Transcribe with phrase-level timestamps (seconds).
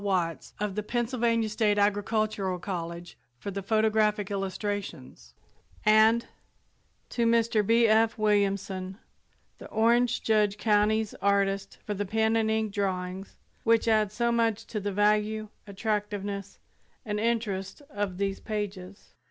[0.03, 5.35] Watts of the Pennsylvania State Agricultural College, for the photographic illustrations,
[5.85, 6.25] and
[7.09, 7.63] to Mr.
[7.63, 7.85] B.
[7.87, 8.17] F.
[8.17, 8.97] Williamson,
[9.59, 14.65] the Orange Judd Co.'s artist, for the pen and ink drawings which add so much
[14.65, 16.57] to the value, attractiveness
[17.05, 19.13] and interest of these pages.